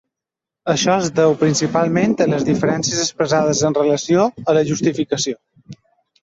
Això 0.71 0.93
es 1.01 1.09
deu 1.19 1.35
principalment 1.41 2.15
a 2.25 2.27
les 2.31 2.45
diferències 2.47 3.03
expressades 3.03 3.61
en 3.71 3.77
relació 3.79 4.25
a 4.47 4.57
la 4.61 4.65
Justificació. 4.73 5.37